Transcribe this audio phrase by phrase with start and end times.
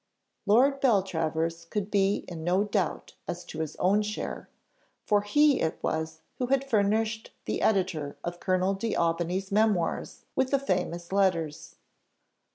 [0.47, 4.49] Lord Beltravers could be in no doubt as to his own share,
[5.05, 10.57] for he it was who had furnished the editor of Colonel D'Aubigny's Memoirs with the
[10.57, 11.75] famous letters.